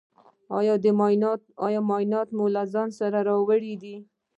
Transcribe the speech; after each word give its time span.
ایا 1.65 1.79
معاینات 1.87 2.27
مو 2.37 2.45
له 2.55 2.63
ځان 2.73 2.89
سره 2.99 3.17
راوړي 3.29 3.73
دي؟ 3.83 3.95